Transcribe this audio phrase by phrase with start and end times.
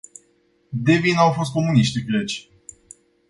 [0.83, 2.49] De vină au fost comuniștii greci.